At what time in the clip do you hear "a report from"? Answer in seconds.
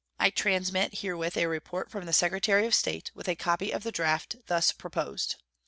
1.37-2.07